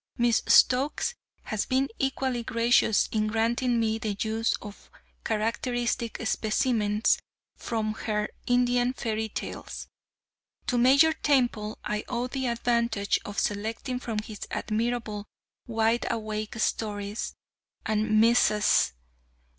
Miss 0.17 0.41
Stokes 0.47 1.13
has 1.43 1.67
been 1.67 1.87
equally 1.99 2.41
gracious 2.41 3.07
in 3.11 3.27
granting 3.27 3.79
me 3.79 3.99
the 3.99 4.17
use 4.19 4.55
of 4.59 4.89
characteristic 5.23 6.19
specimens 6.25 7.19
from 7.55 7.93
her 7.93 8.27
"Indian 8.47 8.93
Fairy 8.93 9.29
Tales." 9.29 9.87
To 10.65 10.79
Major 10.79 11.13
Temple 11.13 11.77
I 11.83 12.03
owe 12.07 12.25
the 12.25 12.47
advantage 12.47 13.19
of 13.25 13.37
selecting 13.37 13.99
from 13.99 14.17
his 14.23 14.47
admirable 14.49 15.27
Wideawake 15.69 16.59
Stories, 16.59 17.35
and 17.85 18.19
Messrs. 18.19 18.93